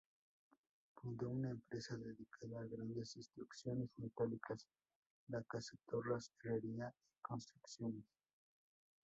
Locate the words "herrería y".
6.43-7.21